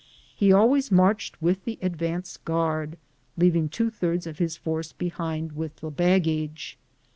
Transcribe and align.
He 0.35 0.51
always 0.51 0.91
marched 0.91 1.39
with 1.43 1.63
the 1.63 1.77
advance 1.79 2.37
guard, 2.37 2.97
leaving 3.37 3.69
two 3.69 3.91
thirds 3.91 4.25
of 4.25 4.39
his 4.39 4.57
force 4.57 4.93
behind 4.93 5.51
with 5.51 5.75
the 5.75 5.91
baggage. 5.91 6.79